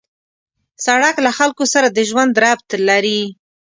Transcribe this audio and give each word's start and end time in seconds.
سړک 0.85 1.15
له 1.25 1.31
خلکو 1.37 1.63
سره 1.73 1.87
د 1.91 1.99
ژوند 2.09 2.33
ربط 2.45 2.69
لري. 2.87 3.21